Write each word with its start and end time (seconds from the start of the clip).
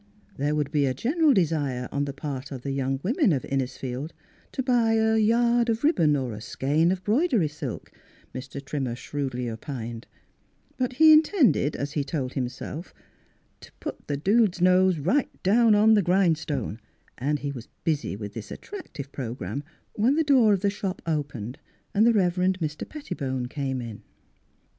There 0.35 0.55
would 0.55 0.71
be 0.71 0.87
a 0.87 0.95
general 0.95 1.31
desire 1.31 1.87
on 1.91 2.05
the 2.05 2.11
part 2.13 2.51
of 2.51 2.63
the 2.63 2.71
young 2.71 2.99
women 3.03 3.31
of 3.31 3.43
Innisfield 3.45 4.13
to 4.51 4.63
buy 4.63 4.93
a 4.93 5.15
yard 5.17 5.69
of 5.69 5.83
ribbon 5.83 6.15
or 6.15 6.33
a 6.33 6.41
skein 6.41 6.91
of 6.91 6.97
embroidery 7.01 7.47
silk, 7.47 7.91
Mr. 8.33 8.59
Trimmer 8.65 8.95
shrewdly 8.95 9.47
opined. 9.47 10.07
But 10.75 10.93
he 10.93 11.13
intended, 11.13 11.75
as 11.75 11.91
he 11.91 12.03
told 12.03 12.33
himself," 12.33 12.95
to 13.61 13.71
put 13.79 13.99
Miss 13.99 14.05
Fhilura's 14.07 14.07
Wedding 14.07 14.07
Gown 14.07 14.07
the 14.07 14.17
dude's 14.47 14.61
nose 14.61 14.97
right 14.97 15.43
down 15.43 15.75
on 15.75 15.93
the 15.93 16.01
grind 16.01 16.39
stone," 16.39 16.79
and 17.19 17.37
he 17.37 17.51
was 17.51 17.67
busy 17.83 18.15
with 18.15 18.33
this 18.33 18.51
at 18.51 18.61
tractive 18.63 19.11
program 19.11 19.63
when 19.93 20.15
the 20.15 20.23
door 20.23 20.51
of 20.53 20.61
the 20.61 20.71
shop 20.71 21.03
opened 21.05 21.59
and 21.93 22.07
the 22.07 22.13
Rev. 22.13 22.33
Mr. 22.37 22.89
Pettibone 22.89 23.45
came 23.45 23.79
in. 23.79 24.01